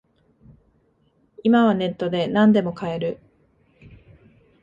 [1.43, 3.19] 今はネットでなんでも買える